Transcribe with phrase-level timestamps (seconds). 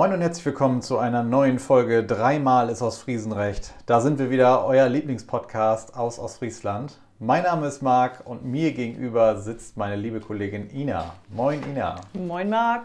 [0.00, 3.74] Moin und herzlich willkommen zu einer neuen Folge Dreimal ist aus Friesenrecht.
[3.84, 6.98] Da sind wir wieder, euer Lieblingspodcast aus Ostfriesland.
[7.18, 11.12] Mein Name ist Marc und mir gegenüber sitzt meine liebe Kollegin Ina.
[11.28, 11.96] Moin Ina.
[12.14, 12.84] Moin Marc.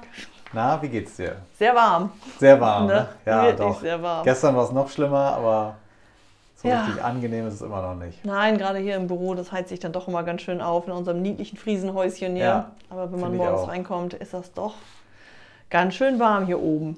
[0.51, 1.37] Na, wie geht's dir?
[1.57, 2.11] Sehr warm.
[2.37, 2.93] Sehr warm, ne?
[2.93, 3.07] Ne?
[3.25, 3.79] Ja, Wirklich doch.
[3.79, 4.25] sehr warm.
[4.25, 5.75] Gestern war es noch schlimmer, aber
[6.57, 6.83] so Ja.
[6.83, 8.25] richtig angenehm ist es immer noch nicht.
[8.25, 10.91] Nein, gerade hier im Büro, das heizt sich dann doch immer ganz schön auf in
[10.91, 12.43] unserem niedlichen Friesenhäuschen hier.
[12.43, 14.73] Ja, Aber wenn man morgens reinkommt, ist das doch
[15.69, 16.97] ganz schön warm hier oben.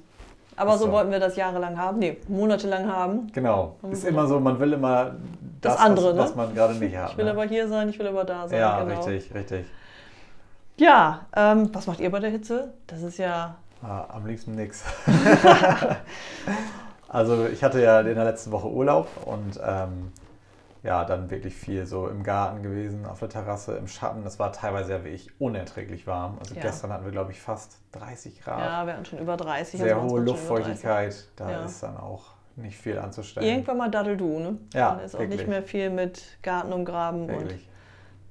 [0.56, 0.92] Aber so so.
[0.92, 3.32] wollten wir das jahrelang haben, nee, monatelang haben.
[3.32, 3.76] Genau.
[3.92, 5.12] Ist immer so, man will immer
[5.62, 6.38] das, Das andere, was, was ne?
[6.38, 7.12] man gerade nicht hat.
[7.12, 7.32] Ich will ne?
[7.32, 8.60] aber hier sein, ich will aber da sein.
[8.60, 9.04] Ja, genau.
[9.04, 9.66] richtig, richtig.
[10.78, 12.74] Ja, ähm, was macht ihr bei der Hitze?
[12.88, 14.84] Das ist ja, Ah, am liebsten nix.
[17.08, 20.12] also ich hatte ja in der letzten Woche Urlaub und ähm,
[20.84, 24.24] ja, dann wirklich viel so im Garten gewesen, auf der Terrasse, im Schatten.
[24.24, 26.38] Das war teilweise ja wirklich unerträglich warm.
[26.40, 26.62] Also Ja.
[26.62, 28.60] gestern hatten wir, glaube ich, fast 30 Grad.
[28.60, 29.80] ja, wir hatten schon über 30.
[29.80, 30.50] Sehr also hohe waren schon über 30.
[30.84, 31.28] Luftfeuchtigkeit.
[31.36, 31.66] Da Ja.
[31.66, 33.48] ist dann auch nicht viel anzustellen.
[33.48, 34.58] Irgendwann mal daddel du, ne?
[34.74, 35.40] Ja, Dann ist auch wirklich.
[35.42, 37.70] nicht mehr viel mit Garten umgraben und Wirklich.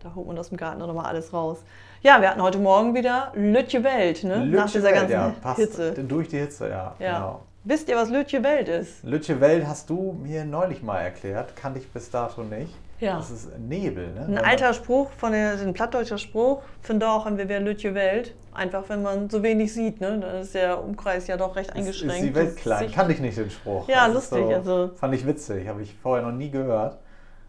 [0.03, 1.65] Da holt man aus dem Garten nochmal alles raus.
[2.03, 4.39] Ja, wir hatten heute Morgen wieder Lütje Welt, ne?
[4.39, 5.93] Nach Lütje dieser Welt, ganzen ja, passt Hitze.
[5.95, 6.95] Durch die Hitze, ja.
[6.99, 7.19] Ja.
[7.19, 7.43] Genau.
[7.69, 9.03] Wisst ihr, was Lütje Welt ist?
[9.03, 12.73] Lütje Welt hast du mir neulich mal erklärt, kannte ich bis dato nicht.
[13.01, 13.17] Ja.
[13.17, 14.21] Das ist Nebel, ne?
[14.27, 16.63] Ein alter Spruch, von der, ein plattdeutscher Spruch.
[16.81, 18.37] Finde auch, haben wir wer Lütje Welt.
[18.55, 20.17] Einfach, wenn man so wenig sieht, ne?
[20.21, 22.15] Dann ist der Umkreis ja doch recht Ist, eingeschränkt.
[22.15, 22.89] ist die Welt klein?
[22.93, 23.89] Kannte ich nicht den Spruch.
[23.89, 26.99] Ja, Das ist lustig, also- Fand ich witzig, habe ich vorher noch nie gehört.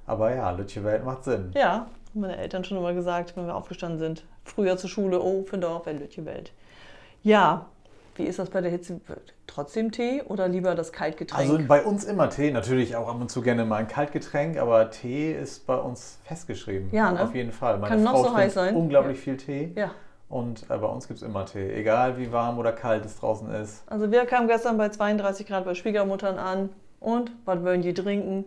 [0.07, 1.51] Aber ja, Lütje Welt macht Sinn.
[1.53, 4.25] Ja, haben meine Eltern schon immer gesagt, wenn wir aufgestanden sind.
[4.45, 6.53] Früher zur Schule, oh, finde auch wer Lütje Welt.
[7.21, 7.67] Ja,
[8.17, 8.99] wie ist das bei der Hitze?
[9.45, 11.51] Trotzdem Tee oder lieber das Kaltgetränk?
[11.51, 14.89] Also bei uns immer Tee, natürlich auch ab und zu gerne mal ein Kaltgetränk, aber
[14.91, 16.89] Tee ist bei uns festgeschrieben.
[16.91, 17.21] Ja, ne?
[17.21, 17.77] Auf jeden Fall.
[17.77, 18.75] Meine Kann noch Frau so trinkt heiß sein.
[18.75, 19.91] unglaublich viel Tee ja.
[20.29, 21.73] und äh, bei uns gibt es immer Tee.
[21.73, 23.83] Egal wie warm oder kalt es draußen ist.
[23.87, 28.45] Also wir kamen gestern bei 32 Grad bei Schwiegermuttern an und was wollen die trinken?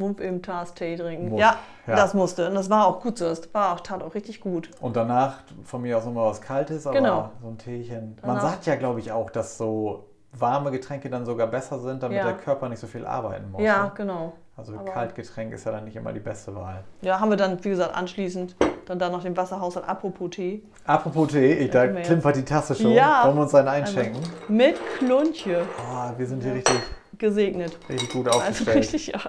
[0.00, 1.28] Wump im Tas Tee trinken.
[1.30, 1.56] Muss, Ja,
[1.86, 1.96] ja.
[1.96, 2.48] das musste.
[2.48, 3.28] Und das war auch gut so.
[3.28, 4.70] Das war auch, tat auch richtig gut.
[4.80, 7.30] Und danach von mir aus nochmal was Kaltes, aber Genau.
[7.42, 8.16] so ein Teechen.
[8.22, 12.02] Man Danach- sagt ja, glaube ich, auch, dass so warme Getränke dann sogar besser sind,
[12.02, 12.24] damit Ja.
[12.24, 13.62] der Körper nicht so viel arbeiten muss.
[13.62, 13.92] Ja, ne?
[13.96, 14.32] genau.
[14.56, 16.84] Also aber- Kaltgetränk ist ja dann nicht immer die beste Wahl.
[17.00, 18.54] Ja, haben wir dann, wie gesagt, anschließend
[18.86, 19.88] dann da noch den Wasserhaushalt.
[19.88, 20.62] Apropos Tee.
[20.84, 22.90] Apropos Tee, ich, da klimpert die Tasse schon.
[22.92, 23.22] Ja.
[23.24, 24.20] Wollen wir uns einen einschenken?
[24.48, 26.78] Mit Klunche Oh, wir sind hier richtig,
[27.16, 27.78] gesegnet.
[27.88, 29.20] richtig gut Also aufgestellt, richtig, ja.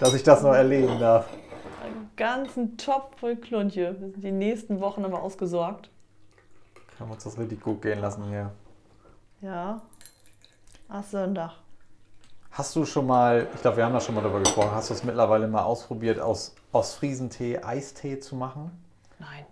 [0.00, 1.28] Dass ich das noch erleben darf.
[1.82, 3.96] Einen ganzen Topf voll Klunche.
[3.98, 5.90] Wir sind die nächsten Wochen aber ausgesorgt.
[6.96, 8.52] Können wir uns das richtig gut gehen lassen hier.
[9.40, 9.82] Ja.
[10.88, 11.52] Ach, Sonntag.
[12.50, 14.94] Hast du schon mal, ich glaube, wir haben da schon mal drüber gesprochen, hast du
[14.94, 18.70] es mittlerweile mal ausprobiert, aus, Friesentee Eistee zu machen?
[19.18, 19.44] Nein.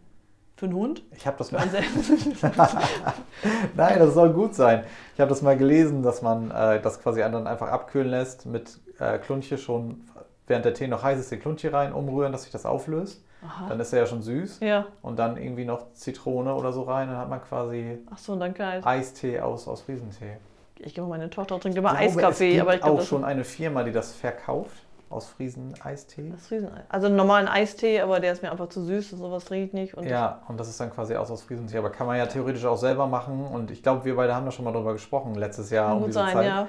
[0.57, 1.03] Für einen Hund?
[1.17, 1.67] Ich habe das mal.
[3.75, 4.85] Nein, das soll gut sein.
[5.15, 8.79] Ich habe das mal gelesen, dass man äh, das quasi dann einfach abkühlen lässt mit
[9.01, 10.09] äh, Klunche schon,
[10.47, 13.25] während der Tee noch heiß ist, den Klunche rein, umrühren, dass sich das auflöst.
[13.45, 13.67] Aha.
[13.69, 14.61] Dann ist er ja schon süß.
[14.61, 14.87] Ja.
[15.03, 17.09] Und dann irgendwie noch Zitrone oder so rein.
[17.09, 18.87] Dann hat man quasi Ach so, und dann kalt.
[18.87, 20.37] Eistee aus, aus Friesentee.
[20.79, 23.25] Ich glaube, meine Tochter trinkt immer glaube, Eiskaffee, es gibt aber ich glaube, auch schon
[23.25, 24.85] eine Firma, die das verkauft.
[25.11, 26.31] Aus Friesen Eistee.
[26.31, 26.85] das ist Rieseneis.
[26.89, 29.95] Also einen normalen Eistee, aber der ist mir einfach zu süß, sowas trinke ich nicht.
[29.95, 31.77] Und Ja, und das ist dann quasi aus, aus Friesentee.
[31.77, 33.45] Aber kann man ja theoretisch auch selber machen.
[33.45, 35.99] Und ich glaube, wir beide haben da schon mal drüber gesprochen letztes Jahr kann um
[36.01, 36.47] gut diese sein, Zeit.
[36.47, 36.67] ja.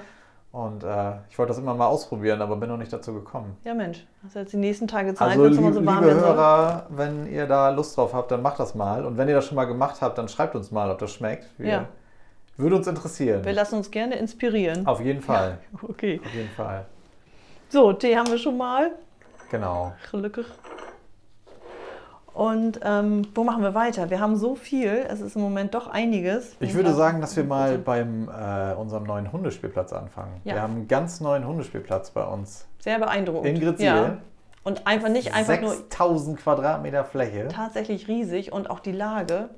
[0.54, 3.56] Und äh, ich wollte das immer mal ausprobieren, aber bin noch nicht dazu gekommen.
[3.64, 6.04] Ja, Mensch, hast du jetzt die nächsten Tage Zeit, Also, wenn es immer so warm
[6.04, 6.28] liebe soll?
[6.28, 9.04] Hörer, wenn ihr da Lust drauf habt, dann macht das mal.
[9.04, 11.46] Und wenn ihr das schon mal gemacht habt, dann schreibt uns mal, ob das schmeckt.
[11.58, 11.84] Wir, Ja.
[12.56, 13.44] Würde uns interessieren.
[13.44, 14.86] Wir lassen uns gerne inspirieren.
[14.86, 15.58] Auf jeden Fall.
[15.82, 16.20] Okay.
[16.24, 16.84] Auf jeden Fall.
[17.68, 18.92] So, Tee haben wir schon mal.
[19.50, 19.92] Genau.
[20.12, 20.46] Gelukkig.
[22.34, 24.10] Und ähm, wo machen wir weiter?
[24.10, 26.56] Wir haben so viel, es ist im Moment doch einiges.
[26.58, 30.40] Ich würde sagen, dass wir mal beim äh, unserem neuen Hundespielplatz anfangen.
[30.42, 30.54] Ja.
[30.54, 32.66] Wir haben einen ganz neuen Hundespielplatz bei uns.
[32.80, 33.46] Sehr beeindruckend.
[33.46, 33.86] In Gritzil.
[33.86, 34.16] Ja.
[34.64, 37.48] Und einfach nicht einfach nur 6000 Quadratmeter Fläche.
[37.48, 39.50] tatsächlich riesig und auch die Lage,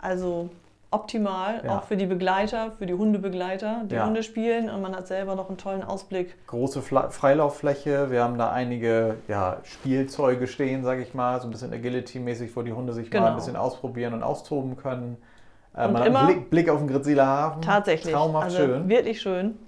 [0.00, 0.50] also
[0.90, 1.78] optimal, Ja.
[1.78, 4.06] auch für die Begleiter, für die Hundebegleiter, die Ja.
[4.06, 6.34] Hunde spielen und man hat selber noch einen tollen Ausblick.
[6.46, 8.10] Große Fla Freilauffläche.
[8.10, 11.40] Wir haben da einige ja, Spielzeuge stehen, sage ich mal.
[11.40, 13.30] So ein bisschen Agility-mäßig, wo die Hunde sich mal Genau.
[13.30, 15.16] ein bisschen ausprobieren und austoben können.
[15.76, 17.62] Äh, Und man hat immer- einen Blick, Blick auf den Gritziler Hafen.
[17.62, 18.14] Tatsächlich.
[18.14, 18.88] Traumhaft also schön.
[18.88, 19.58] Wirklich schön.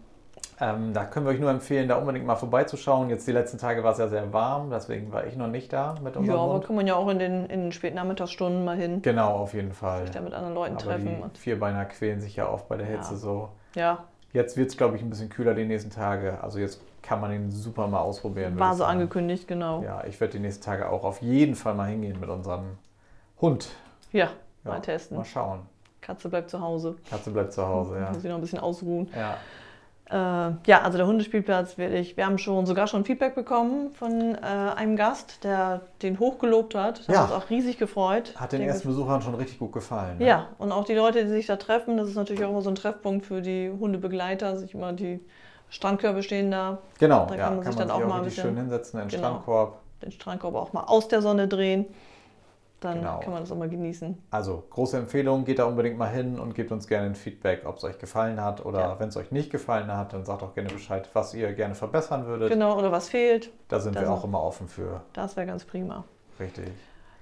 [0.58, 3.10] Ähm, da können wir euch nur empfehlen, da unbedingt mal vorbeizuschauen.
[3.10, 5.94] Jetzt die letzten Tage war es ja sehr warm, deswegen war ich noch nicht da
[6.02, 6.64] mit Ja, unserem aber Hund.
[6.64, 9.72] kann man ja auch in den, in den späten Nachmittagsstunden mal hin, Genau, auf jeden
[9.72, 10.02] Fall.
[10.02, 11.22] sich da mit anderen Leuten Aber treffen.
[11.34, 13.16] die Vierbeiner quälen sich ja oft bei der Hitze Ja.
[13.18, 13.48] so.
[13.74, 16.38] ja, Jetzt wird es, glaube ich, ein bisschen kühler die nächsten Tage.
[16.42, 18.58] Also jetzt kann man ihn super mal ausprobieren.
[18.58, 18.92] war so sagen.
[18.92, 19.82] angekündigt, genau.
[19.82, 22.76] Ja, Ja, ich werde die nächsten Tage auch auf jeden Fall mal hingehen mit unserem
[23.40, 23.68] Hund.
[24.12, 24.28] mal
[24.64, 25.16] Ja, testen.
[25.18, 25.60] Mal schauen.
[26.02, 26.96] Katze bleibt zu Hause.
[27.08, 28.08] Katze bleibt zu Hause, ja.
[28.10, 29.08] Muss ich noch ein bisschen ausruhen.
[29.16, 29.36] Ja.
[30.08, 32.16] Äh, ja, also der Hundespielplatz wirklich.
[32.16, 37.08] Wir haben schon sogar schon Feedback bekommen von äh, einem Gast, der den hochgelobt hat.
[37.08, 37.18] Da Ja.
[37.20, 38.32] haben uns auch riesig gefreut.
[38.36, 40.18] Hat den ersten Besuchern schon richtig gut gefallen.
[40.18, 40.26] Ne?
[40.26, 42.70] Ja, und auch die Leute, die sich da treffen, das ist natürlich auch immer so
[42.70, 44.56] ein Treffpunkt für die Hundebegleiter.
[44.56, 45.18] Sich immer die
[45.70, 48.56] Strandkörbe stehen da, Genau, Da ja, kann man sich dann auch mal ein bisschen- schön
[48.56, 49.28] hinsetzen, in den Genau.
[49.30, 49.78] Strandkorb.
[50.02, 51.86] den Strandkorb auch mal aus der Sonne drehen.
[52.80, 53.20] Dann Genau.
[53.20, 54.18] kann man das auch mal genießen.
[54.30, 57.78] Also, große Empfehlung, geht da unbedingt mal hin und gebt uns gerne ein Feedback, ob
[57.78, 59.00] es euch gefallen hat oder Ja.
[59.00, 62.26] wenn es euch nicht gefallen hat, dann sagt auch gerne Bescheid, was ihr gerne verbessern
[62.26, 62.50] würdet.
[62.50, 65.00] Genau, oder was fehlt, Da sind Da wir sind- auch immer offen für.
[65.14, 66.04] das wäre ganz prima.
[66.38, 66.68] Richtig.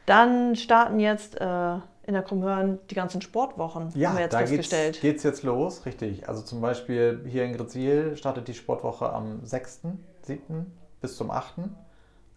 [0.07, 1.75] Dann starten jetzt äh,
[2.07, 5.01] in der Krummhörn die ganzen Sportwochen, Ja, haben wir jetzt da geht's, festgestellt.
[5.01, 6.29] geht's jetzt los, richtig.
[6.29, 10.67] Also zum Beispiel hier in Grezil startet die Sportwoche am 6., 7.
[11.01, 11.55] bis zum 8.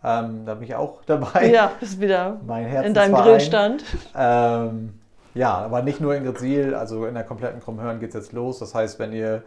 [0.07, 1.51] Ähm, da bin ich auch dabei.
[1.51, 3.15] Ja, bist wieder Mein in deinem.
[3.15, 3.83] Grillstand.
[4.15, 4.93] Ähm,
[5.33, 8.59] ja, aber nicht nur in Grezil, also in der kompletten Krummhörn geht es jetzt los.
[8.59, 9.43] Das heißt, wenn ihr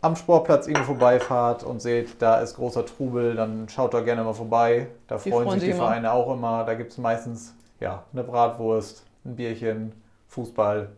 [0.00, 4.32] am Sportplatz irgendwo vorbeifahrt und seht, da ist großer Trubel, dann schaut da gerne mal
[4.32, 4.86] vorbei.
[5.08, 5.84] Da Die freuen, sich die immer.
[5.86, 6.64] Vereine auch immer.
[6.64, 9.92] Da gibt es meistens ja, eine Bratwurst, ein Bierchen,
[10.28, 10.88] Fußball.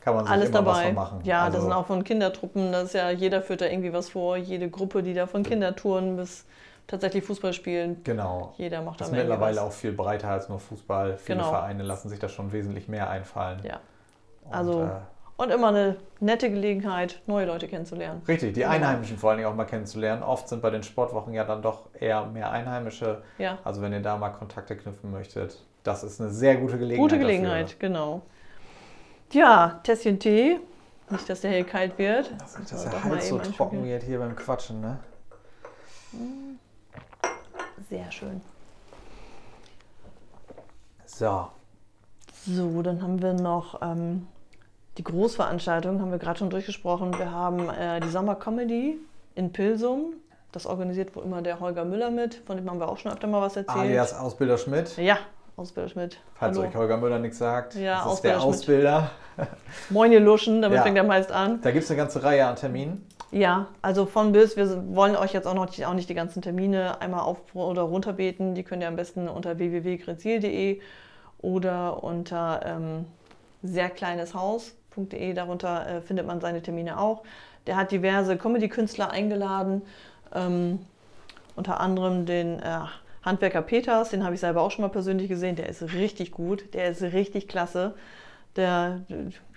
[0.00, 0.86] Kann man sich Alles immer was dabei.
[0.86, 1.20] von machen.
[1.24, 4.10] Ja, also, das sind auch von Kindertruppen, das ist ja, jeder führt da irgendwie was
[4.10, 4.36] vor.
[4.36, 6.44] Jede Gruppe, die da von Kindertouren bis
[6.86, 8.54] tatsächlich Fußball spielen, Genau.
[8.56, 9.64] jeder macht da Das ist mittlerweile was.
[9.64, 11.16] auch viel breiter als nur Fußball.
[11.18, 11.50] Viele Genau.
[11.50, 13.60] Vereine lassen sich da schon wesentlich mehr einfallen.
[13.64, 13.80] Ja.
[14.44, 14.90] Und, Also- äh,
[15.36, 18.22] Und immer eine nette Gelegenheit, neue Leute kennenzulernen.
[18.28, 18.64] Richtig, die.
[18.64, 20.22] Einheimischen vor allen Dingen auch mal kennenzulernen.
[20.22, 23.20] Oft sind bei den Sportwochen ja dann doch eher mehr Einheimische.
[23.38, 26.98] Ja, Also wenn ihr da mal Kontakte knüpfen möchtet, das ist eine sehr gute Gelegenheit.
[27.10, 28.22] gute Gelegenheit, genau.
[29.32, 30.60] Ja, Tässchen Tee.
[31.10, 32.26] Nicht, dass der hier kalt wird.
[32.26, 32.38] Dafür.
[32.38, 34.98] Dass, Müssen dass der Hals so trocken wird hier beim Quatschen, ne?
[37.90, 38.40] Sehr schön.
[41.06, 41.48] So,
[42.46, 44.26] So, dann haben wir noch ähm,
[44.98, 47.16] die Großveranstaltung, haben wir gerade schon durchgesprochen.
[47.18, 48.98] Wir haben äh, die Sommercomedy
[49.34, 50.14] in Pilsum.
[50.52, 53.26] Das organisiert wohl immer der Holger Müller mit, von dem haben wir auch schon öfter
[53.26, 53.76] mal was erzählt.
[53.78, 54.96] alias Ausbilder Schmidt.
[54.96, 55.18] Ja,
[55.56, 56.18] Ausbilder Schmidt.
[56.34, 56.68] Falls Hallo.
[56.68, 59.48] euch Holger Müller nichts sagt, Ja, das ist der Ausbilder Schmidt.
[59.48, 59.50] Ausbilder.
[59.90, 60.82] Moin ihr Luschen, damit Ja.
[60.84, 61.60] fängt er meist an.
[61.62, 63.04] Da gibt es eine ganze Reihe an Terminen.
[63.30, 67.00] Ja, also von bis, wir wollen euch jetzt auch noch auch nicht die ganzen Termine
[67.00, 68.54] einmal auf oder runterbeten.
[68.54, 70.80] Die könnt ihr am besten unter www.grezil.de
[71.38, 73.06] oder unter ähm,
[73.62, 77.22] sehrkleineshaus.de, darunter äh, findet man seine Termine auch.
[77.66, 79.82] Der hat diverse Comedy-Künstler eingeladen,
[80.34, 80.78] ähm,
[81.56, 82.80] unter anderem den äh,
[83.22, 85.56] Handwerker Peters, den habe ich selber auch schon mal persönlich gesehen.
[85.56, 87.94] Der ist richtig gut, der ist richtig klasse.
[88.56, 89.00] Der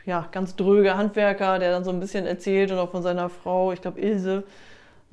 [0.08, 3.72] ja, ganz dröge Handwerker, der dann so ein bisschen erzählt und auch von seiner Frau,
[3.74, 4.44] ich glaube Ilse,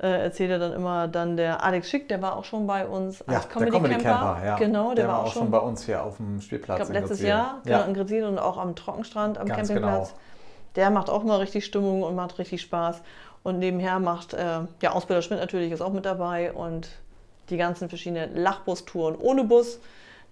[0.01, 1.07] äh, erzählt er dann immer.
[1.07, 3.95] Dann der Alex Schick, der war auch schon bei uns Ja, als der Comedy Comedy
[3.95, 4.09] Camper.
[4.25, 4.55] Camper, ja.
[4.57, 6.77] Genau, der, der war auch schon bei uns hier auf dem ich Spielplatz.
[6.77, 7.21] glaube, in letztes.
[7.21, 10.09] Jahr, genau, Ja, in Grezil und auch am Trockenstrand, am Ganz Campingplatz.
[10.09, 10.19] genau.
[10.77, 13.01] Der macht auch mal richtig Stimmung und macht richtig Spaß.
[13.43, 16.89] Und nebenher macht, äh, ja, Ausbilder Schmidt natürlich ist auch mit dabei und
[17.49, 19.79] die ganzen verschiedenen Lachbus-Touren ohne Bus,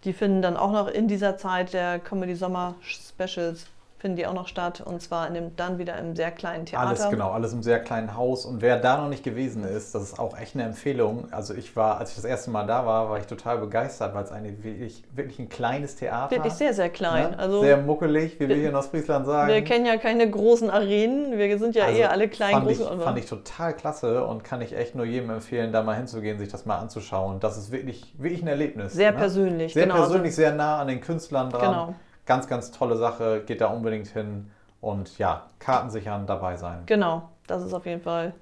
[0.04, 3.68] die finden dann auch noch in dieser Zeit der Comedy Sommer Specials,
[4.04, 6.90] finden die auch noch statt und zwar in dem, dann wieder im sehr kleinen Theater.
[6.90, 8.46] Alles genau, alles im sehr kleinen Haus.
[8.46, 11.32] Und wer da noch nicht gewesen ist, das ist auch echt eine Empfehlung.
[11.32, 14.26] Also ich war, als ich das erste Mal da war, war ich total begeistert, weil
[14.26, 17.32] es eine wirklich, wirklich ein kleines Theater Wirklich sehr, sehr klein.
[17.32, 17.40] Ne?
[17.40, 19.48] Also sehr muckelig, wie wir hier in Ostfriesland sagen.
[19.54, 22.80] wir kennen ja keine großen Arenen, wir sind ja Also eher alle klein, fand groß.
[22.82, 26.40] ich, fand ich total klasse und kann ich echt nur jedem empfehlen, da mal hinzugehen,
[26.40, 27.40] sich das mal anzuschauen.
[27.40, 28.92] Das ist wirklich, wirklich ein Erlebnis.
[28.92, 29.18] sehr ne?
[29.18, 29.96] persönlich, Sehr genau.
[29.96, 31.62] also- persönlich, sehr nah an den Künstlern dran.
[31.62, 31.96] Genau.
[32.26, 33.44] Ganz, ganz tolle Sache.
[33.46, 34.50] Geht da unbedingt hin
[34.82, 36.84] und ja, Karten sichern, dabei sein.
[36.86, 38.34] Genau, das ist auf jeden Fall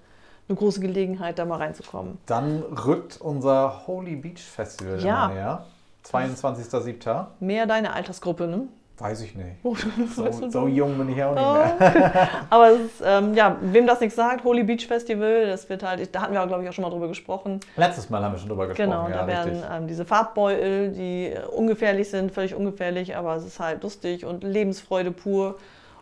[0.48, 2.18] eine große Gelegenheit, da mal reinzukommen.
[2.26, 5.28] Dann rückt unser Holy Beach Festival Ja.
[5.30, 5.66] näher.
[6.04, 7.28] 22.07.
[7.40, 8.68] Mehr deine Altersgruppe, ne?
[9.02, 9.48] Weiß ich nicht.
[9.64, 9.76] Oh,
[10.16, 11.54] So, so jung bin ich ja auch nicht Oh.
[11.90, 12.30] mehr.
[12.50, 16.14] Aber es ist, ähm, ja, wem das nichts sagt, Holy Beach Festival, das wird halt,
[16.14, 17.60] da hatten wir, glaube ich, auch schon mal drüber gesprochen.
[17.78, 18.90] Letztes Mal haben wir schon drüber gesprochen.
[18.90, 23.46] Genau, ja, da werden ähm, diese Farbbeutel, die äh, ungefährlich sind, völlig ungefährlich, aber es
[23.46, 25.56] ist halt lustig und Lebensfreude pur.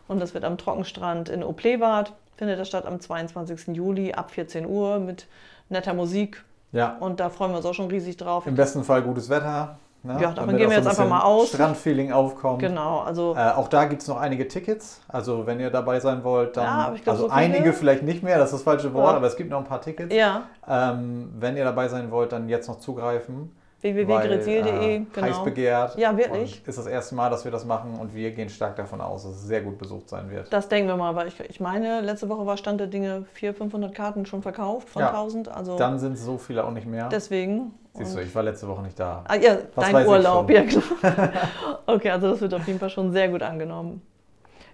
[0.07, 3.75] Und das wird am Trockenstrand in Oplewart, findet das statt am 22.
[3.75, 5.27] Juli ab 14 Uhr mit
[5.69, 6.43] netter Musik.
[6.71, 8.45] Ja, Und da freuen wir uns auch schon riesig drauf.
[8.45, 9.77] im besten Fall gutes Wetter.
[10.01, 10.17] Ne?
[10.21, 11.49] Ja, davon gehen wir so jetzt ein einfach mal aus.
[11.49, 12.59] Strandfeeling aufkommt.
[12.59, 15.01] Genau, also Äh, auch da gibt es noch einige Tickets.
[15.09, 16.63] Also wenn ihr dabei sein wollt, dann.
[16.65, 19.17] Ja, glaub, also so einige vielleicht nicht mehr, das ist das falsche Wort, Ja.
[19.17, 20.13] aber es gibt noch ein paar Tickets.
[20.15, 23.51] ja, Ähm, wenn ihr dabei sein wollt, dann jetzt noch zugreifen.
[23.81, 25.43] www.grezil.de, weil, äh, Heiß genau.
[25.43, 25.97] begehrt.
[25.97, 26.61] Ja, wirklich.
[26.65, 29.33] Ist das erste Mal, dass wir das machen und wir gehen stark davon aus, dass
[29.33, 30.51] es sehr gut besucht sein wird.
[30.51, 33.57] Das denken wir mal, weil ich, ich meine, letzte Woche war Stand der Dinge 400,
[33.57, 35.09] 500 Karten schon verkauft von Ja.
[35.09, 35.49] 1000.
[35.49, 37.09] Also Dann sind so viele auch nicht mehr.
[37.09, 37.73] deswegen.
[37.99, 39.23] Siehst du, ich war letzte Woche nicht da.
[39.27, 40.83] Ah, ja, Was dein Urlaub, ja klar.
[41.85, 44.01] okay, also das wird auf jeden Fall schon sehr gut angenommen.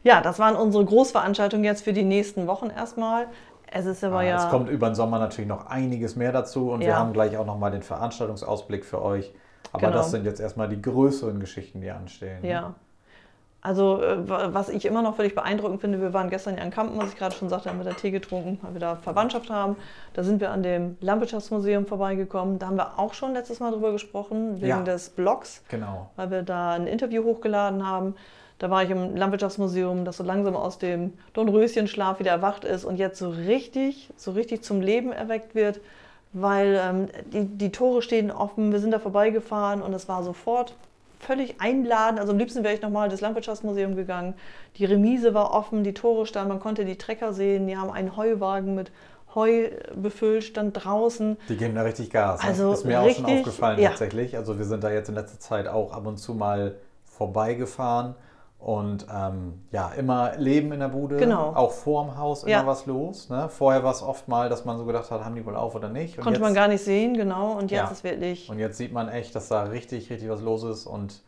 [0.03, 3.27] Ja, das waren unsere Großveranstaltungen jetzt für die nächsten Wochen erstmal.
[3.71, 4.37] Es ist aber Ah, ja.
[4.37, 6.97] Es kommt über den Sommer natürlich noch einiges mehr dazu und wir Ja.
[6.97, 9.33] haben gleich auch nochmal den Veranstaltungsausblick für euch.
[9.73, 9.97] Aber Genau.
[9.97, 12.45] das sind jetzt erstmal die größeren Geschichten, die anstehen.
[12.45, 12.75] Ja.
[13.65, 16.69] Also, äh, wa- was ich immer noch völlig beeindruckend finde, wir waren gestern ja in
[16.69, 19.49] Kampen, was ich gerade schon sagte, haben wir da Tee getrunken, weil wir da Verwandtschaft
[19.49, 19.75] haben.
[20.13, 22.59] Da sind wir an dem Landwirtschaftsmuseum vorbeigekommen.
[22.59, 24.81] Da haben wir auch schon letztes Mal drüber gesprochen, wegen Ja.
[24.83, 26.11] des Blogs, Genau.
[26.15, 28.15] weil wir da ein Interview hochgeladen haben.
[28.59, 32.97] Da war ich im Landwirtschaftsmuseum, das so langsam aus dem Dornröschenschlaf wieder erwacht ist und
[32.97, 35.81] jetzt so richtig, so richtig zum Leben erweckt wird,
[36.33, 40.75] weil ähm, die, die Tore stehen offen, wir sind da vorbeigefahren und es war sofort
[41.25, 42.19] völlig einladend.
[42.19, 44.35] Also am liebsten wäre ich nochmal das Landwirtschaftsmuseum gegangen.
[44.77, 48.15] Die Remise war offen, die Tore standen, man konnte die Trecker sehen, die haben einen
[48.15, 48.91] Heuwagen mit
[49.33, 51.37] Heu befüllt, stand draußen.
[51.49, 52.41] Die geben da richtig Gas.
[52.41, 52.47] ne?
[52.47, 53.89] Also ist mir auch schon richtig, aufgefallen ja.
[53.89, 54.37] tatsächlich.
[54.37, 58.15] Also wir sind da jetzt in letzter Zeit auch ab und zu mal vorbeigefahren
[58.65, 61.17] und ähm, ja, immer Leben in der Bude.
[61.17, 61.51] Genau.
[61.53, 62.65] Auch vorm Haus immer Ja.
[62.65, 63.29] was los.
[63.29, 63.47] Ne?
[63.47, 65.87] Vorher war es oft mal, dass man so gedacht hat, haben die wohl auf oder
[65.89, 66.17] nicht.
[66.17, 67.51] Und Konnte jetzt, man gar nicht sehen, genau.
[67.51, 67.91] Und jetzt Ja.
[67.91, 70.87] ist wirklich Und jetzt sieht man echt, dass da richtig, richtig was los ist.
[70.87, 71.21] Und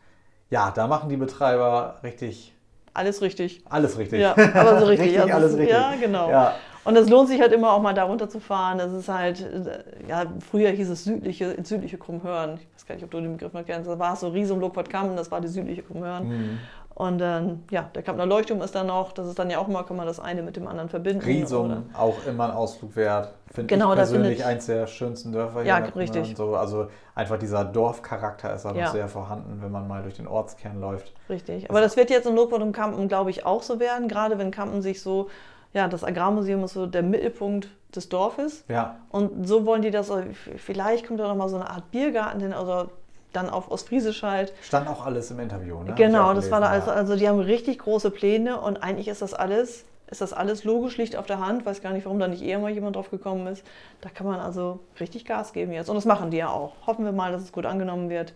[0.50, 2.54] ja, da machen die Betreiber richtig
[2.92, 3.62] alles richtig.
[3.70, 4.20] alles richtig.
[4.20, 5.20] Ja, aber so richtig.
[5.20, 5.76] also alles es- richtig.
[5.76, 6.30] Ja, genau.
[6.30, 8.80] Ja, Und es lohnt sich halt immer auch mal da runter zu fahren.
[8.80, 12.54] Es ist halt, äh, ja, früher hieß es südliche, südliche Krummhörn.
[12.54, 13.88] Ich weiß gar nicht, ob du den Begriff noch kennst.
[13.88, 16.26] Da war es so Riesum, Lokwartkammen, das war die südliche Krummhörn.
[16.28, 16.58] Mhm.
[16.98, 19.12] Und dann, ja, der Kampner Leuchtturm ist da noch.
[19.12, 21.18] Das ist dann ja auch immer, kann man das eine mit dem anderen verbinden.
[21.22, 23.34] oder- Riesum auch immer ein Ausflug wert.
[23.52, 26.36] Finde Genau, ich persönlich eins der schönsten Dörfer Ja, in der Kommune richtig.
[26.36, 26.56] So.
[26.56, 28.86] Also einfach dieser Dorfcharakter ist da Ja.
[28.86, 31.12] noch sehr vorhanden, wenn man mal durch den Ortskern läuft.
[31.30, 31.70] Richtig.
[31.70, 34.08] Aber das wird jetzt in Lokwart und Kampen, glaube ich, auch so werden.
[34.08, 35.28] Gerade wenn Kampen sich so,
[35.72, 38.64] ja, das Agrarmuseum ist so der Mittelpunkt des Dorfes.
[38.68, 40.10] Ja, Und so wollen die das,
[40.56, 42.90] vielleicht kommt da noch mal so eine Art Biergarten hin, also
[43.32, 44.52] dann auf Ostfriesisch halt.
[44.62, 45.82] stand auch alles im Interview.
[45.82, 45.94] Ne?
[45.96, 49.34] Genau, das war da also, also die haben richtig große Pläne und eigentlich ist das
[49.34, 51.66] alles, ist das alles logisch, liegt auf der Hand.
[51.66, 53.62] Weiß gar nicht, warum da nicht eher mal jemand drauf gekommen ist.
[54.00, 55.88] Da kann man also richtig Gas geben jetzt.
[55.90, 56.72] Und das machen die ja auch.
[56.86, 58.32] Hoffen wir mal, dass es gut angenommen wird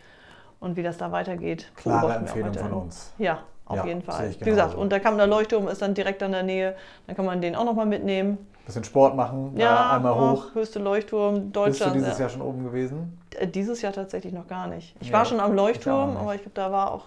[0.60, 1.72] und wie das da weitergeht.
[1.76, 3.12] Klare Empfehlung von uns.
[3.18, 4.28] Ja, auf Ja, jeden Fall.
[4.30, 4.82] ich Wie gesagt, genauso.
[4.82, 6.76] und der Kammerer Leuchtturm ist dann direkt an der Nähe.
[7.06, 8.46] Dann kann man den auch nochmal mitnehmen.
[8.66, 10.54] Bisschen Sport machen, Ja, da einmal hoch.
[10.54, 12.20] höchste Leuchtturm Bist du dieses ja.
[12.20, 13.18] Jahr schon oben gewesen?
[13.36, 14.94] Äh, Dieses Jahr tatsächlich noch gar nicht.
[15.00, 17.04] Ich Nee, war schon am Leuchtturm, ich aber ich glaube, da war auch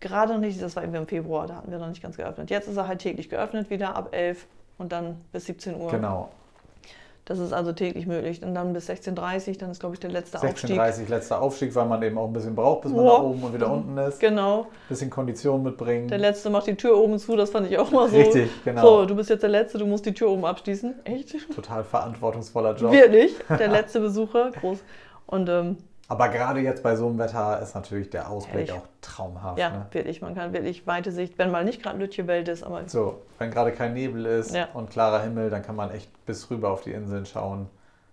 [0.00, 2.50] gerade noch nicht, das war irgendwie im Februar, da hatten wir noch nicht ganz geöffnet.
[2.50, 4.46] Jetzt ist er halt täglich geöffnet wieder ab 11
[4.78, 5.90] und dann bis 17 Uhr.
[5.90, 6.28] Genau.
[7.26, 8.42] Das ist also täglich möglich.
[8.42, 10.80] Und dann bis 16.30 Uhr, dann ist, glaube ich, der letzte Aufstieg.
[10.80, 13.10] 16.30 letzter Aufstieg, weil man eben auch ein bisschen braucht, bis man Ja.
[13.18, 14.18] da oben und wieder unten ist.
[14.18, 14.66] Genau.
[14.88, 16.08] Bisschen Kondition mitbringen.
[16.08, 18.16] Der letzte macht die Tür oben zu, das fand ich auch mal so.
[18.16, 18.82] Richtig, genau.
[18.82, 20.94] So, du bist jetzt der Letzte, du musst die Tür oben abschließen.
[21.04, 21.36] Echt?
[21.54, 22.90] Total verantwortungsvoller Job.
[22.90, 23.36] Wirklich?
[23.48, 24.50] Der letzte Besucher.
[24.60, 24.78] Groß.
[25.26, 25.76] Und ähm,
[26.10, 28.72] Aber gerade jetzt bei so einem Wetter ist natürlich der Ausblick Herrlich.
[28.72, 29.58] auch traumhaft.
[29.60, 29.86] ja, Ne?
[29.92, 33.52] wirklich, man kann wirklich weite Sicht, wenn mal nicht gerade Lütje-Welt ist, aber So, wenn
[33.52, 34.66] gerade kein Nebel ist Ja.
[34.74, 37.68] und klarer Himmel, dann kann man echt bis rüber auf die Inseln schauen.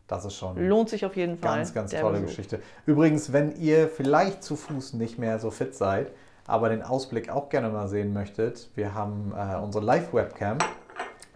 [0.07, 1.57] Das ist schon lohnt sich auf jeden Fall.
[1.57, 2.27] ganz, ganz tolle Besuch.
[2.27, 2.59] Geschichte.
[2.85, 6.11] Übrigens, wenn ihr vielleicht zu Fuß nicht mehr so fit seid,
[6.45, 10.59] aber den Ausblick auch gerne mal sehen möchtet, wir haben äh, unsere Live-Webcam.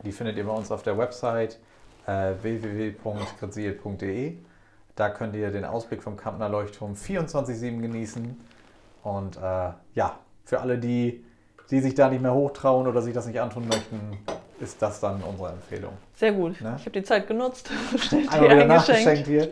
[0.05, 1.57] Die findet ihr bei uns auf der Website
[2.05, 4.35] äh, www.grazil.de.
[5.01, 8.39] Da könnt ihr den Ausblick vom Kampner Leuchtturm 24-7 genießen.
[9.01, 11.25] Und äh, ja, für alle, die,
[11.71, 14.19] die sich da nicht mehr hochtrauen oder sich das nicht antun möchten,
[14.59, 15.93] ist das dann unsere Empfehlung.
[16.13, 16.61] Sehr gut.
[16.61, 16.75] Ne?
[16.77, 17.71] Ich habe die Zeit genutzt,
[18.11, 19.49] Einmal wieder nachgeschenkt hier.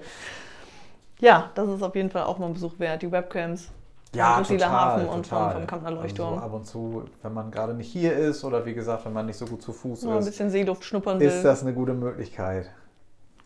[1.19, 3.01] Ja, das ist auf jeden Fall auch mal ein Besuch wert.
[3.01, 3.69] Die Webcams.
[4.13, 5.53] Ja, vom total, Hafen und vom, total.
[5.53, 6.33] vom Kampner Leuchtturm.
[6.35, 9.25] Also ab und zu, wenn man gerade nicht hier ist oder wie gesagt, wenn man
[9.25, 11.27] nicht so gut zu Fuß Mal ein ist, bisschen Seeluft schnuppern will.
[11.27, 12.69] ist das eine gute Möglichkeit.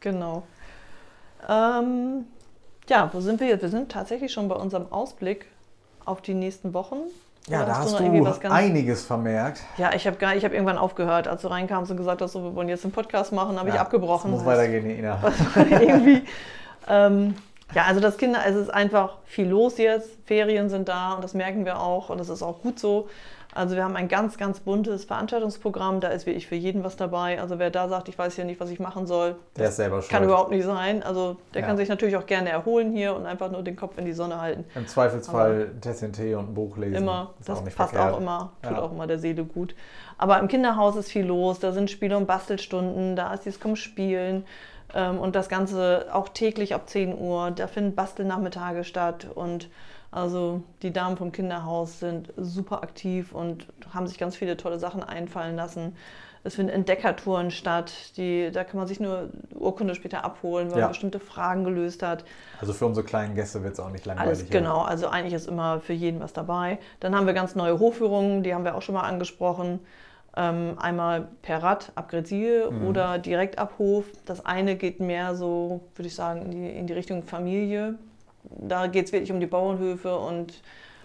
[0.01, 0.43] Genau.
[1.49, 2.25] Ähm,
[2.89, 3.61] ja, wo sind wir jetzt?
[3.61, 5.45] Wir sind tatsächlich schon bei unserem Ausblick
[6.05, 6.97] auf die nächsten Wochen.
[7.47, 9.61] Ja, Oder da hast du was ganz- einiges vermerkt.
[9.77, 12.69] Ja, ich habe hab irgendwann aufgehört, als du reinkamst und gesagt hast, so, wir wollen
[12.69, 14.31] jetzt einen Podcast machen, habe ich Ja, abgebrochen.
[14.31, 15.19] Es muss weitergehen, Ina.
[15.55, 16.23] irgendwie.
[16.87, 17.35] Ähm,
[17.75, 20.09] ja, also das Kinder, es ist einfach viel los jetzt.
[20.25, 23.09] Ferien sind da und das merken wir auch und das ist auch gut so.
[23.55, 25.99] Also wir haben ein ganz, ganz buntes Veranstaltungsprogramm.
[25.99, 27.39] Da ist wirklich für jeden was dabei.
[27.39, 30.01] Also wer da sagt, ich weiß ja nicht, was ich machen soll, Der ist selber
[30.01, 30.11] schuld.
[30.11, 31.03] kann überhaupt nicht sein.
[31.03, 31.67] Also der Ja.
[31.67, 34.41] kann sich natürlich auch gerne erholen hier und einfach nur den Kopf in die Sonne
[34.41, 34.65] halten.
[34.75, 36.95] Im Zweifelsfall Tässchen Tee und ein Buch lesen.
[36.95, 38.15] Immer, Ist das auch nicht passt verkehrt.
[38.15, 38.81] auch immer, tut Ja.
[38.81, 39.75] auch immer der Seele gut.
[40.17, 43.75] Aber im Kinderhaus ist viel los, da sind Spiele- und Bastelstunden, da ist dieses Komm
[43.75, 44.45] Spielen
[44.93, 47.51] und das Ganze auch täglich ab 10 Uhr.
[47.51, 49.69] Da finden Bastelnachmittage statt und
[50.11, 55.01] also die Damen vom Kinderhaus sind super aktiv und haben sich ganz viele tolle Sachen
[55.03, 55.95] einfallen lassen.
[56.43, 60.83] Es finden Entdeckertouren statt, die, da kann man sich nur Urkunde später abholen, wenn Ja.
[60.85, 62.25] man bestimmte Fragen gelöst hat.
[62.59, 64.39] Also für unsere kleinen Gäste wird es auch nicht langweilig.
[64.41, 66.79] Alles genau, also eigentlich ist immer für jeden was dabei.
[66.99, 69.79] Dann haben wir ganz neue Hofführungen, die haben wir auch schon mal angesprochen.
[70.35, 72.87] Ähm, einmal per Rad ab Grezil Mhm.
[72.87, 74.05] oder direkt ab Hof.
[74.25, 77.95] Das eine geht mehr so, würde ich sagen, in die, in die Richtung Familie.
[78.43, 80.61] Da geht es wirklich um die Bauernhöfe und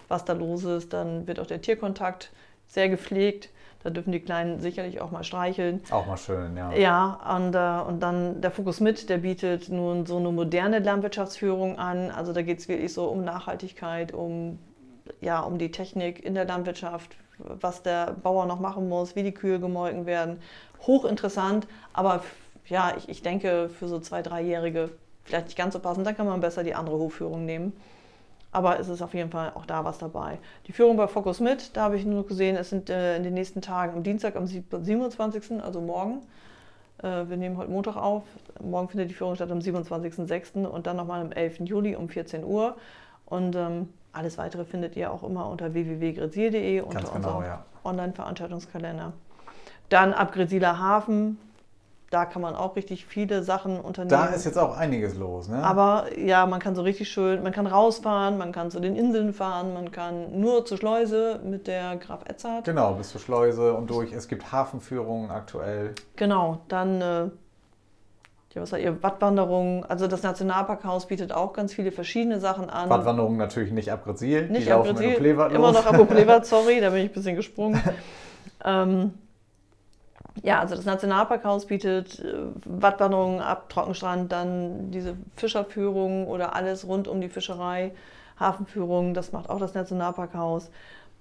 [0.07, 0.93] was da los ist.
[0.93, 2.31] Dann wird auch der Tierkontakt
[2.67, 3.49] sehr gepflegt.
[3.83, 5.81] Da dürfen die Kleinen sicherlich auch mal streicheln.
[5.89, 6.73] Auch mal schön, ja.
[6.73, 11.77] Ja, und, äh, und dann der Fokus mit, der bietet nun so eine moderne Landwirtschaftsführung
[11.77, 12.11] an.
[12.11, 14.59] Also da geht es wirklich so um Nachhaltigkeit, um,
[15.21, 19.33] ja, um die Technik in der Landwirtschaft, was der Bauer noch machen muss, wie die
[19.33, 20.39] Kühe gemolken werden.
[20.85, 22.23] Hochinteressant, aber
[22.67, 24.91] ja, ich, ich denke für so zwei, dreijährige
[25.23, 26.05] vielleicht nicht ganz so passend.
[26.05, 27.73] Dann kann man besser die andere Hofführung nehmen.
[28.51, 30.39] Aber es ist auf jeden Fall auch da was dabei.
[30.65, 33.35] Die Führung bei Focus mit, da habe ich nur gesehen, es sind äh, in den
[33.35, 36.21] nächsten Tagen am Dienstag, am sieb- 27., also morgen.
[37.03, 38.23] Äh, wir nehmen heute Montag auf.
[38.59, 40.65] Morgen findet die Führung statt am 27.06.
[40.65, 41.59] und dann nochmal am 11.
[41.59, 42.75] Juli um 14 Uhr.
[43.27, 47.63] Und ähm, alles weitere findet ihr auch immer unter www.grezil.de unter genau, unserem ja.
[47.83, 49.13] Online-Veranstaltungskalender.
[49.89, 51.37] Dann ab Greziler Hafen,
[52.09, 54.09] da kann man auch richtig viele Sachen unternehmen.
[54.09, 55.63] Da ist jetzt auch einiges los, ne?
[55.63, 59.33] Aber ja, man kann so richtig schön, man kann rausfahren, man kann zu den Inseln
[59.33, 62.65] fahren, man kann nur zur Schleuse mit der Graf Edzard.
[62.65, 64.11] Genau, bis zur Schleuse und durch.
[64.11, 65.93] Es gibt Hafenführungen aktuell.
[66.15, 67.29] Genau, dann äh,
[68.61, 69.85] was war ihr Wattwanderung.
[69.85, 72.89] Also das Nationalparkhaus bietet auch ganz viele verschiedene Sachen an.
[72.89, 74.47] Badwanderungen natürlich nicht ab Grezil.
[74.49, 75.85] Nicht die ab Plevert immer los.
[75.85, 77.81] noch ab Plevert, sorry, da bin ich ein bisschen gesprungen.
[78.65, 79.13] ähm,
[80.43, 82.33] ja, also das Nationalparkhaus bietet äh,
[82.65, 87.91] Wattwanderungen ab Trockenstrand, dann diese Fischerführung oder alles rund um die Fischerei,
[88.39, 90.69] Hafenführung, das macht auch das Nationalparkhaus.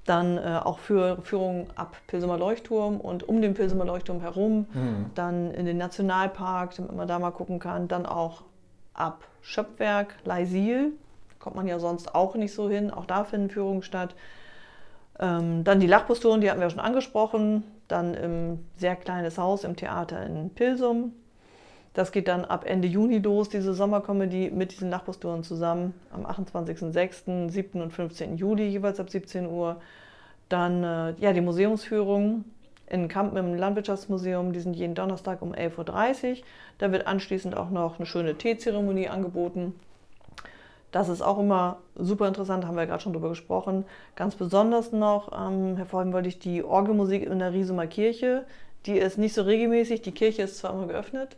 [0.09, 5.11] Dann äh, auch für Führungen ab Pilsumer Leuchtturm und um den Pilsumer Leuchtturm herum, Mhm.
[5.15, 8.45] dann in den Nationalpark, damit man da mal gucken kann, dann auch
[8.95, 10.93] ab Schöpfwerk, Leisil,
[11.39, 14.15] kommt man ja sonst auch nicht so hin, auch da finden Führungen statt.
[15.21, 17.65] Ähm, dann die Lachposturen, die hatten wir schon angesprochen.
[17.87, 21.13] Dann im sehr kleines Haus im Theater in Pilsum.
[21.99, 25.95] Das geht dann ab Ende Juni los, diese Sommerkomödie mit diesen Lachposturen zusammen.
[26.13, 27.83] Am 28.06., 7.
[27.83, 28.37] und 15.
[28.37, 29.81] Juli, jeweils ab 17 Uhr.
[30.49, 32.45] Dann äh, ja, die Museumsführung
[32.87, 34.53] in Kampen im Landwirtschaftsmuseum.
[34.53, 36.37] Die sind jeden Donnerstag um 11.30 Uhr.
[36.79, 39.75] Da wird anschließend auch noch eine schöne Teezeremonie angeboten.
[40.93, 43.85] Das ist auch immer super interessant, haben wir ja gerade schon drüber gesprochen.
[44.15, 48.47] Ganz besonders noch ähm, hervorheben wollte ich die Orgelmusik in der Riesumer Kirche.
[48.87, 51.37] Die ist nicht so regelmäßig, die Kirche ist zwar immer geöffnet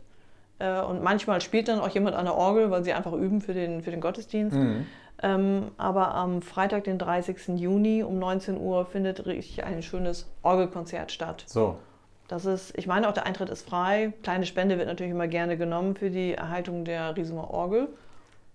[0.81, 3.81] und manchmal spielt dann auch jemand an der Orgel, weil sie einfach üben für den,
[3.81, 4.55] für den Gottesdienst.
[4.55, 4.85] Mhm.
[5.23, 7.59] Ähm, aber am Freitag, den 30.
[7.59, 11.43] Juni um 19 Uhr findet richtig ein schönes Orgelkonzert statt.
[11.45, 11.75] So,
[12.27, 14.13] Das ist, ich meine auch der Eintritt ist frei.
[14.23, 17.87] Kleine Spende wird natürlich immer gerne genommen für die Erhaltung der Riesumer Orgel.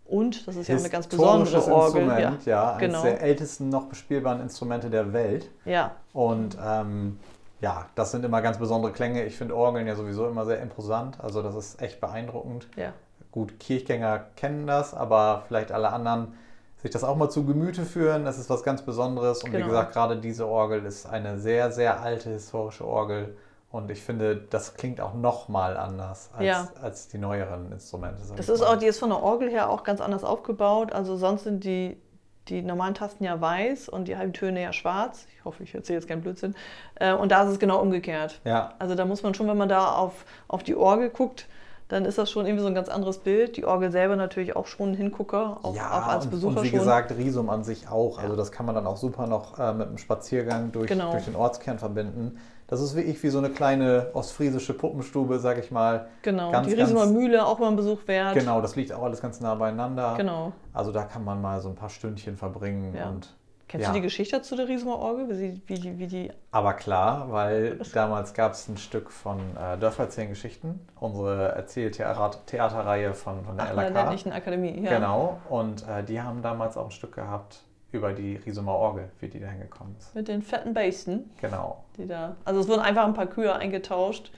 [0.08, 2.02] Und das ist ja eine ganz besondere Orgel.
[2.02, 3.02] Instrument, ja, eines genau.
[3.02, 5.50] der ältesten noch bespielbaren Instrumente der Welt.
[5.64, 7.18] Ja, Und ähm,
[7.60, 9.24] ja, das sind immer ganz besondere Klänge.
[9.24, 11.18] Ich finde Orgeln ja sowieso immer sehr imposant.
[11.22, 12.68] Also das ist echt beeindruckend.
[12.76, 12.92] ja.
[13.32, 16.32] Gut, Kirchgänger kennen das, aber vielleicht alle anderen
[16.80, 18.24] sich das auch mal zu Gemüte führen.
[18.24, 19.42] Das ist was ganz Besonderes.
[19.44, 19.66] Und wie Genau.
[19.68, 23.36] gesagt, gerade diese Orgel ist eine sehr, sehr alte historische Orgel.
[23.70, 26.68] Und ich finde, das klingt auch noch mal anders als, Ja.
[26.80, 28.22] als die neueren Instrumente.
[28.36, 30.92] Das ist auch, die ist von der Orgel her auch ganz anders aufgebaut.
[30.94, 32.00] Also sonst sind die,
[32.48, 35.26] die normalen Tasten ja weiß und die halben Töne ja schwarz.
[35.37, 36.54] Ich hoffe, ich erzähle jetzt keinen Blödsinn.
[36.96, 38.40] Äh, Und da ist es genau umgekehrt.
[38.44, 41.46] Ja, Also da muss man schon, wenn man da auf, auf die Orgel guckt,
[41.88, 43.56] dann ist das schon irgendwie so ein ganz anderes Bild.
[43.56, 46.64] Die Orgel selber natürlich auch schon ein Hingucker, auch, ja auch als und, Besucher und
[46.64, 46.78] wie schon.
[46.80, 48.18] gesagt, Risum an sich auch.
[48.18, 51.12] Also das kann man dann auch super noch äh, mit einem Spaziergang durch, Genau.
[51.12, 52.38] durch den Ortskern verbinden.
[52.68, 56.09] Das ist wirklich wie so eine kleine ostfriesische Puppenstube, sag ich mal.
[56.22, 58.35] genau, ganz, die Riesumer Mühle auch mal ein Besuch wert.
[58.35, 60.14] Genau, das liegt auch alles ganz nah beieinander.
[60.16, 60.52] Genau.
[60.72, 62.94] Also da kann man mal so ein paar Stündchen verbringen.
[62.94, 63.09] Ja.
[63.09, 63.35] Und,
[63.68, 63.92] Kennst Ja.
[63.92, 65.29] du die Geschichte zu der Riesumer Orgel?
[65.29, 66.31] Wie, wie, die, wie die.
[66.52, 73.14] aber klar, weil damals gab es ein Stück von äh, Dörfer erzählen Geschichten, unsere Erzähltheaterreihe
[73.14, 73.94] von, von der Ach, der LAK.
[73.94, 74.81] Ländlichen Akademie.
[74.85, 74.96] Ja.
[74.96, 79.29] Genau, und äh, die haben damals auch ein Stück gehabt über die Riesumer Orgel, wie
[79.29, 80.14] die da hingekommen ist.
[80.14, 81.85] Mit den fetten Bassen, Genau.
[81.96, 82.37] die da.
[82.44, 84.31] Also es wurden einfach ein paar Kühe eingetauscht.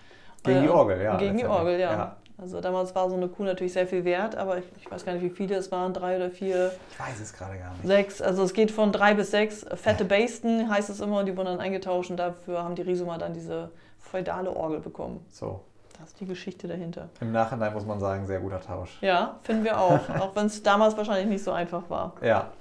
[0.44, 1.16] Gegen die Äh, Orgel, ja.
[1.16, 1.44] Gegen die.
[1.44, 2.16] Orgel, ja.
[2.40, 5.12] Also damals war so eine Kuh natürlich sehr viel wert, aber ich, ich weiß gar
[5.14, 7.84] nicht, wie viele es waren, drei oder vier, Ich weiß es gerade gar nicht.
[7.84, 8.22] sechs.
[8.22, 9.66] Also es geht von drei bis sechs.
[9.74, 13.18] Fette Basten heißt es immer, und die wurden dann eingetauscht und dafür haben die Riesumer
[13.18, 15.26] dann diese feudale Orgel bekommen.
[15.30, 15.62] So,
[15.98, 17.08] Das ist die Geschichte dahinter.
[17.20, 18.98] im Nachhinein muss man sagen, sehr guter Tausch.
[19.00, 19.98] Ja, finden wir auch.
[20.20, 22.12] auch wenn es damals wahrscheinlich nicht so einfach war.
[22.22, 22.52] Ja.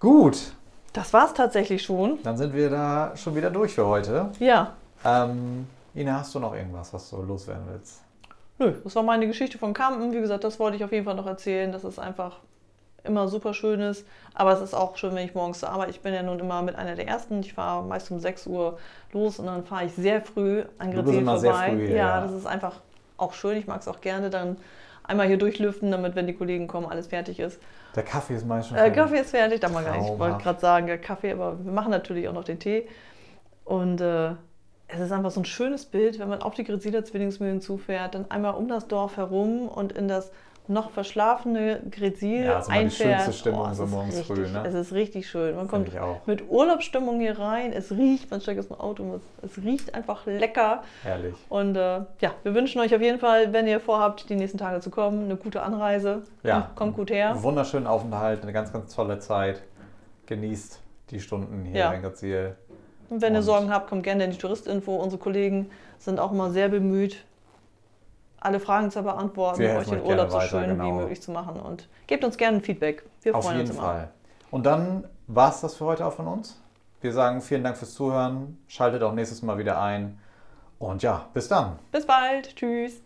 [0.00, 0.52] Gut,
[0.94, 2.18] Das war es tatsächlich schon.
[2.22, 4.30] dann sind wir da schon wieder durch für heute.
[4.40, 4.72] Ja,
[5.04, 8.00] Ähm, Ina, hast du noch irgendwas, was du loswerden willst?
[8.58, 10.12] Nö, das war meine Geschichte von Kampen.
[10.12, 12.38] Wie gesagt, das wollte ich auf jeden Fall noch erzählen, dass es einfach
[13.04, 14.06] immer super schön ist.
[14.34, 16.62] Aber es ist auch schön, wenn ich morgens zur Arbeit, ich bin ja nun immer
[16.62, 17.40] mit einer der Ersten.
[17.40, 18.78] Ich fahre meist um 6 Uhr
[19.12, 21.70] los und dann fahre ich sehr früh an sehr vorbei.
[21.70, 22.20] früh ja, ja.
[22.22, 22.74] das ist einfach
[23.16, 23.56] auch schön.
[23.58, 24.56] Ich mag es auch gerne dann
[25.10, 27.60] einmal hier durchlüften, damit, wenn die Kollegen kommen, alles fertig ist.
[27.94, 28.96] Der Kaffee ist meist schon Äh, fertig.
[28.96, 30.10] Kaffee ist fertig, da mal gar nicht.
[30.10, 32.86] Ich wollte gerade sagen, ja, Kaffee, aber wir machen natürlich auch noch den Tee.
[33.64, 34.30] Und äh,
[34.88, 38.30] es ist einfach so ein schönes Bild, wenn man auf die Gresiler Zwillingsmühlen zufährt, dann
[38.30, 40.32] einmal um das Dorf herum und in das
[40.68, 43.22] noch verschlafene Gresil Ja, das ist immer die einfährt.
[43.22, 44.62] schönste Stimmung es so ist morgens richtig, früh, ne?
[44.66, 45.56] Es ist richtig schön.
[45.56, 45.90] Man kommt
[46.26, 47.72] mit Urlaubsstimmung hier rein.
[47.72, 50.84] Es riecht, man steigt aus dem Auto, es, riecht einfach lecker.
[51.02, 51.34] Herrlich.
[51.48, 54.80] Und äh, ja, wir wünschen euch auf jeden Fall, wenn ihr vorhabt, die nächsten Tage
[54.80, 56.22] zu kommen, eine gute Anreise.
[56.44, 56.70] Ja.
[56.76, 57.42] Kommt, gut her.
[57.42, 59.62] Wunderschönen Aufenthalt, eine ganz, ganz tolle Zeit.
[60.26, 61.92] Genießt die Stunden hier Ja.
[61.92, 62.54] in Grezil.
[63.08, 64.94] Und wenn ihr Und- Sorgen habt, kommt gerne in die Touristinfo.
[64.94, 65.68] Unsere Kollegen
[65.98, 67.24] sind auch immer sehr bemüht,
[68.40, 70.84] alle Fragen zu beantworten, euch den Urlaub so schön genau.
[70.84, 71.60] wie möglich zu machen.
[71.60, 73.04] Und gebt uns gerne ein Feedback.
[73.22, 73.86] Wir Auf freuen jeden uns immer.
[73.86, 74.10] Fall.
[74.50, 76.60] Und dann war es das für heute auch von uns.
[77.00, 78.58] Wir sagen vielen Dank fürs Zuhören.
[78.66, 80.18] Schaltet auch nächstes Mal wieder ein.
[80.78, 81.78] Und ja, bis dann.
[81.92, 82.56] Bis bald.
[82.56, 83.02] Tschüss.